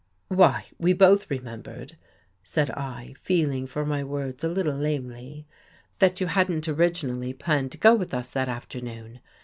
"Why, 0.29 0.65
we 0.79 0.93
both 0.93 1.29
remembered," 1.29 1.95
said 2.41 2.71
I, 2.71 3.13
feeling 3.21 3.67
for 3.67 3.85
my 3.85 4.03
words 4.03 4.43
a 4.43 4.49
little 4.49 4.75
lamely," 4.75 5.45
that 5.99 6.19
you 6.19 6.25
hadn't 6.25 6.67
originally 6.67 7.33
planned 7.33 7.71
to 7.73 7.77
go 7.77 7.93
with 7.93 8.11
us 8.11 8.33
that 8.33 8.49
afternoon. 8.49 9.19